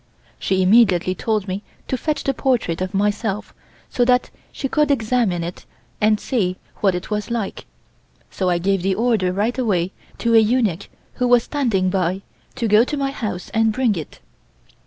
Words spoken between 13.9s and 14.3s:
it.